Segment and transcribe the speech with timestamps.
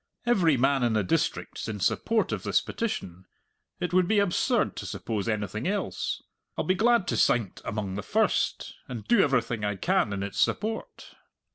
[0.25, 3.27] Every man in the district's in support of this petition.
[3.79, 6.23] It would be absurd to suppose anything else.
[6.57, 10.39] I'll be glad to sign't among the first, and do everything I can in its
[10.39, 11.13] support."